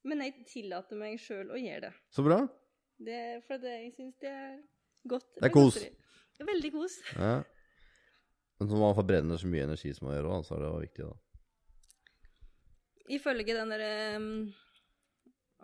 [0.08, 1.94] Men jeg tillater meg sjøl å gjøre det.
[2.14, 2.42] Så bra.
[3.00, 4.54] det for det, jeg syns det er
[5.08, 5.28] godt.
[5.36, 5.80] Det er kos.
[5.80, 6.96] Det er veldig kos.
[7.16, 7.34] Ja.
[8.60, 11.08] Men så man forbrenner så mye energi som man gjør òg, så er det viktig,
[11.08, 11.14] da.
[13.10, 14.26] Ifølge den derre um,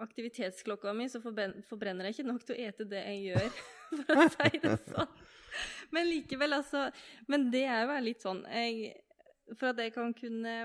[0.02, 3.60] aktivitetsklokka mi, så forbrenner jeg ikke nok til å ete det jeg gjør,
[4.08, 5.12] for å si det sånn.
[5.94, 6.82] Men likevel, altså
[7.30, 8.90] Men det er jo litt sånn jeg,
[9.54, 10.56] For at jeg kan kunne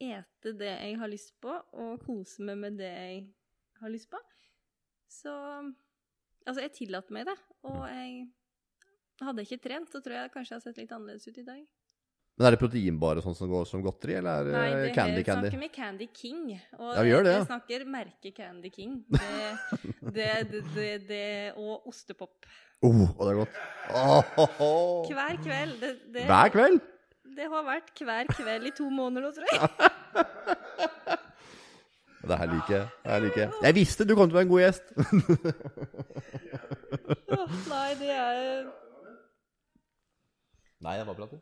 [0.00, 3.20] ete det jeg har lyst på, og kose meg med det jeg
[3.80, 4.20] har lyst på,
[5.10, 5.34] så
[6.46, 7.34] Altså, jeg tillater meg det,
[7.66, 8.28] og jeg
[9.16, 11.44] Hadde jeg ikke trent, så tror jeg kanskje jeg hadde sett litt annerledes ut i
[11.46, 11.62] dag.
[12.36, 15.14] Men er det proteinbare sånn som går som godteri, eller er det Nei, det Candy
[15.16, 15.48] her Candy?
[15.48, 16.42] snakker vi Candy King.
[16.76, 18.98] Og Ja, vi gjør det, jeg snakker merket Candy King.
[20.16, 20.28] Det,
[20.76, 21.22] det, det,
[21.56, 22.44] og ostepop.
[22.84, 23.56] Oh, det er godt.
[23.96, 25.80] Åh, Hver kveld.
[25.80, 26.84] Det, det, Hver kveld?
[27.36, 29.60] Det har vært hver kveld i to måneder nå, tror jeg.
[32.26, 32.86] Det her liker jeg.
[33.04, 33.50] Det her liker jeg.
[33.62, 34.84] Jeg visste du kom til å være en god gjest.
[37.36, 38.66] oh, nei, det er
[40.82, 41.38] Nei, jeg bare prater.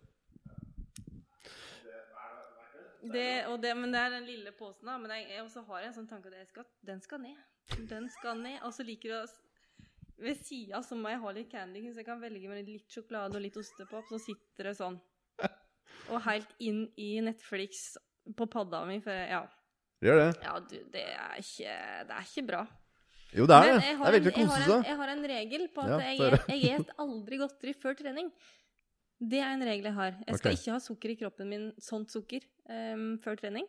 [3.15, 4.95] det, og det, Men det er den lille posen, da.
[5.01, 7.39] Men jeg, jeg også har en sånn tanke at jeg skal, den skal ned.
[7.89, 8.59] Den skal ned.
[8.67, 9.25] Og så liker jeg
[10.21, 13.35] Ved sida så må jeg ha litt candy, så jeg kan velge med litt sjokolade
[13.41, 14.05] og litt ostepop.
[14.13, 14.99] Så sitter det sånn.
[16.13, 17.95] Og helt inn i Netflix
[18.37, 18.99] på padda mi.
[19.05, 19.45] For ja,
[20.05, 20.33] Gjør det.
[20.45, 21.77] ja du, det er ikke,
[22.09, 22.65] det er ikke bra.
[23.35, 23.79] Jo, det er det.
[23.81, 24.85] Det er veldig kose seg.
[24.87, 28.29] jeg har en regel på at Ja, jeg, jeg et aldri godteri før trening.
[29.25, 30.13] Det er en regel jeg har.
[30.27, 30.61] Jeg skal okay.
[30.61, 33.67] ikke ha sukker i kroppen min, sånt sukker, um, før trening.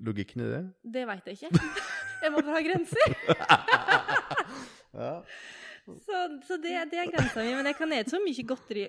[0.00, 0.62] Logikken i det?
[0.96, 1.70] Det veit jeg ikke.
[2.20, 3.14] Jeg må bare ha grenser.
[4.90, 5.20] Ja.
[5.86, 7.52] Så, så det, det er grensa mi.
[7.54, 8.82] Men jeg kan ete så mye godteri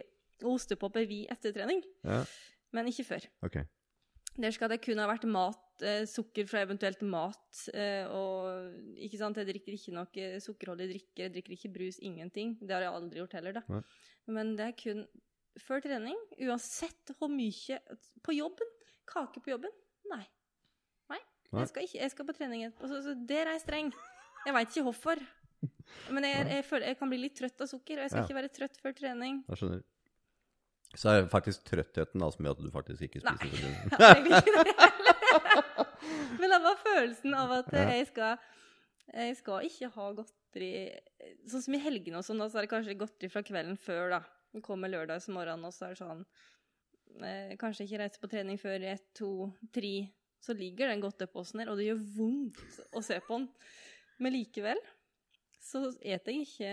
[0.43, 1.83] og ostepop jeg vil etter trening.
[2.07, 2.23] ja.
[2.71, 3.25] Men ikke før.
[3.43, 3.65] Okay.
[4.39, 7.65] Der skal det kun ha vært mat, eh, sukker fra eventuelt mat.
[7.73, 12.53] Eh, og ikke sant, jeg drikker ikke noe sukkerholdig drikke, jeg drikker ikke brus, ingenting.
[12.61, 13.63] Det har jeg aldri gjort heller, da.
[13.67, 13.81] Nei.
[14.31, 15.03] Men det er kun
[15.59, 16.15] før trening,
[16.47, 17.81] uansett hvor mye
[18.23, 18.71] På jobben?
[19.11, 19.75] Kake på jobben?
[20.13, 20.23] Nei.
[21.11, 21.19] Nei.
[21.51, 21.65] Nei.
[21.65, 22.87] Jeg skal, ikke, jeg skal på trening etterpå.
[22.87, 23.91] Så, så der er jeg streng.
[24.47, 25.19] Jeg veit ikke hvorfor.
[26.15, 28.29] Men jeg, jeg, føler, jeg kan bli litt trøtt av sukker, og jeg skal Ja.
[28.31, 29.43] ikke være trøtt før trening.
[29.51, 29.83] Jeg skjønner.
[30.95, 33.71] Så er det faktisk trøttheten altså, med at du faktisk ikke spiser det.
[33.95, 35.87] Jeg egentlig ikke det.
[36.41, 38.37] Men det var følelsen av at jeg skal
[39.11, 40.71] Jeg skal ikke ha godteri
[41.51, 44.21] Sånn som i helgene og sånn, så er det kanskje godteri fra kvelden før, da.
[44.51, 46.25] Det kommer lørdagsmorgen, og så er det sånn
[47.23, 49.93] eh, Kanskje ikke reise på trening før i ett, to, tre.
[50.43, 53.47] Så ligger den godteposen her, og det gjør vondt å se på den.
[54.21, 54.81] Men likevel
[55.61, 56.71] så eter jeg ikke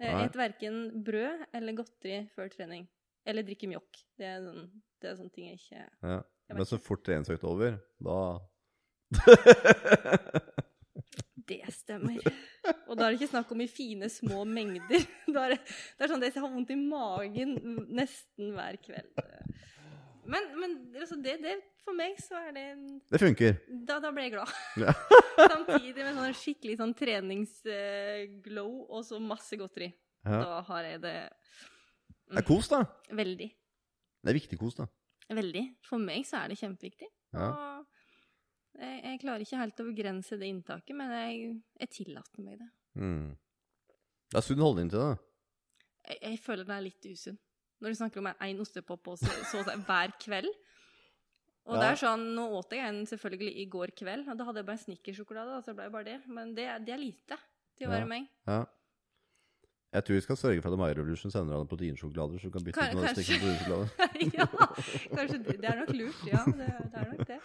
[0.00, 0.24] Jeg Nei.
[0.24, 2.88] eter verken brød eller godteri før trening.
[3.28, 4.00] Eller drikke mjokk.
[4.18, 6.20] Det er, sånn, det er sånn ting jeg ikke Ja.
[6.50, 8.16] Jeg Men så fort treningsøkt over, da
[11.50, 12.20] Det stemmer.
[12.86, 15.06] Og da er det ikke snakk om i fine, små mengder.
[15.34, 15.60] Da er det,
[15.98, 17.56] det er sånn at jeg har vondt i magen
[17.94, 19.10] nesten hver kveld.
[20.30, 22.66] Men, men altså det, det, for meg så er det
[23.10, 23.56] Det funker.
[23.88, 24.52] Da, da ble jeg glad.
[24.78, 24.94] Ja.
[25.40, 29.90] Samtidig med sånn skikkelig sånn treningsglow og så masse godteri.
[30.26, 30.42] Ja.
[30.44, 31.16] Da har jeg det
[32.30, 32.84] Det er kos, da.
[33.10, 33.48] veldig.
[34.22, 34.86] Det er viktig kos, da.
[35.30, 35.64] Veldig.
[35.86, 37.08] For meg så er det kjempeviktig.
[37.34, 37.48] Ja.
[37.50, 42.58] Og jeg, jeg klarer ikke helt å begrense det inntaket, men jeg, jeg tillater meg
[42.62, 42.68] det.
[43.00, 43.28] Mm.
[44.30, 45.12] Det er sunn holdning til det.
[45.12, 46.10] da.
[46.10, 47.38] Jeg, jeg føler det er litt usunn.
[47.80, 50.50] Når du snakker om én ostepop så, så, så, hver kveld.
[51.70, 54.60] Og det er sånn, Nå åt jeg en selvfølgelig i går kveld, og da hadde
[54.62, 55.54] jeg bare snickersjokolade.
[55.54, 56.18] da, så det ble bare det.
[56.28, 57.38] Men det, det er lite
[57.78, 57.94] til å Ja.
[57.96, 58.26] være meg.
[58.48, 58.60] Ja.
[59.90, 62.62] Jeg tror vi skal sørge for at My Revolution sender deg proteinsjokolader, så du kan
[62.66, 63.24] bytte Kan- ut noen kanskje.
[63.26, 63.86] stikker proteinsjokolade.
[64.38, 64.46] ja,
[65.18, 66.20] kanskje det, det er nok lurt.
[66.30, 67.40] Ja, det, det er nok det.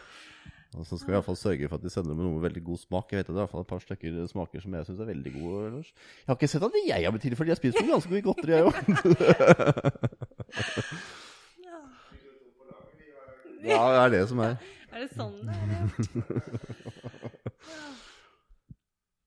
[0.75, 2.63] Og så skal vi i fall sørge for at de sender med noe med veldig
[2.67, 3.07] god smak.
[3.15, 5.07] Jeg vet at det er i fall et par stykker smaker som jeg syns er
[5.09, 5.59] veldig gode.
[5.71, 5.89] Ellers.
[5.95, 8.53] Jeg har ikke sett at jeg har blitt tilført, jeg har spist ganske mye godteri,
[8.59, 8.75] jeg òg.
[13.65, 13.81] Ja.
[13.89, 14.53] Det er det som er.
[14.93, 15.65] Er det sånn det er?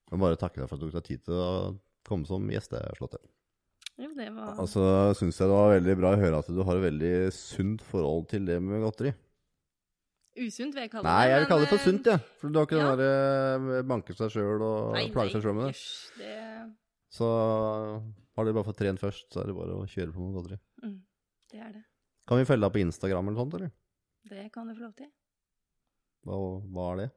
[0.08, 1.74] Jeg må bare takke deg for at du tok deg tid til å
[2.08, 3.20] komme som gjest, Slåtte.
[3.98, 6.60] Jo, det var Altså, så syns jeg det var veldig bra å høre at du
[6.62, 9.10] har et veldig sunt forhold til det med godteri.
[10.38, 11.10] usunt, vil jeg kalle det.
[11.10, 12.22] Nei, jeg vil kalle det for sunt, jeg.
[12.38, 12.92] For du har ikke ja.
[12.94, 15.72] den derre banke seg sjøl og Nei, plage seg sjøl med det.
[15.74, 15.88] hysj,
[16.20, 16.36] det.
[17.18, 17.26] Så
[18.38, 20.60] har du bare fått trent først, så er det bare å kjøre på med godteri.
[20.84, 20.98] Mm,
[21.50, 21.84] det er det.
[22.28, 23.74] Kan vi følge deg på Instagram eller sånt, eller?
[24.30, 25.10] Det kan du få lov til.
[26.28, 26.38] Hva,
[26.70, 27.08] hva er det?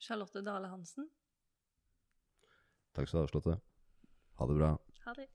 [0.00, 1.10] Charlotte Dale Hansen.
[2.94, 3.58] Takk skal du ha, Slåtte.
[4.40, 4.70] Ha det bra.
[5.04, 5.28] Ha det.